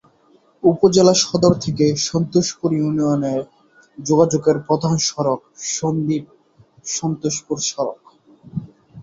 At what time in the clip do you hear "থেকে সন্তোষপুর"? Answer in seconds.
1.59-2.69